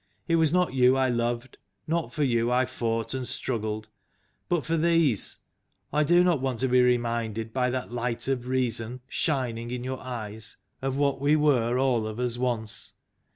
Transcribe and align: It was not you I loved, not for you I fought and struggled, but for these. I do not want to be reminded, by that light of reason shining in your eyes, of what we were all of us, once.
It 0.27 0.37
was 0.37 0.51
not 0.51 0.73
you 0.73 0.97
I 0.97 1.09
loved, 1.09 1.59
not 1.85 2.11
for 2.11 2.23
you 2.23 2.51
I 2.51 2.65
fought 2.65 3.13
and 3.13 3.27
struggled, 3.27 3.87
but 4.49 4.65
for 4.65 4.75
these. 4.75 5.37
I 5.93 6.03
do 6.03 6.23
not 6.23 6.41
want 6.41 6.57
to 6.61 6.67
be 6.67 6.81
reminded, 6.81 7.53
by 7.53 7.69
that 7.69 7.91
light 7.91 8.27
of 8.27 8.47
reason 8.47 9.01
shining 9.07 9.69
in 9.69 9.83
your 9.83 9.99
eyes, 10.01 10.57
of 10.81 10.95
what 10.97 11.21
we 11.21 11.35
were 11.35 11.77
all 11.77 12.07
of 12.07 12.19
us, 12.19 12.39
once. 12.39 12.93